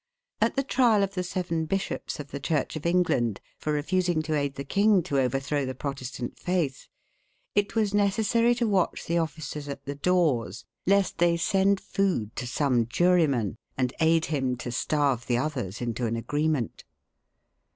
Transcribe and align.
At 0.41 0.55
the 0.55 0.63
trial 0.63 1.03
of 1.03 1.13
the 1.13 1.21
seven 1.21 1.67
bishops 1.67 2.19
of 2.19 2.31
the 2.31 2.39
Church 2.39 2.75
of 2.75 2.87
England 2.87 3.39
for 3.59 3.71
refusing 3.71 4.23
to 4.23 4.33
aid 4.33 4.55
the 4.55 4.63
king 4.63 5.03
to 5.03 5.19
overthrow 5.19 5.63
the 5.63 5.75
Protestant 5.75 6.39
faith, 6.39 6.87
it 7.53 7.75
was 7.75 7.93
necessary 7.93 8.55
to 8.55 8.67
watch 8.67 9.05
the 9.05 9.19
officers 9.19 9.69
at 9.69 9.85
the 9.85 9.93
doors, 9.93 10.65
lest 10.87 11.19
they 11.19 11.37
send 11.37 11.79
food 11.79 12.35
to 12.35 12.47
some 12.47 12.87
juryman, 12.87 13.57
and 13.77 13.93
aid 13.99 14.25
him 14.25 14.57
to 14.57 14.71
starve 14.71 15.27
the 15.27 15.37
others 15.37 15.81
into 15.81 16.07
an 16.07 16.15
agreement. 16.15 16.83